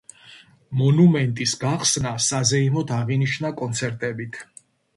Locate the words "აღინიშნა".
2.99-3.55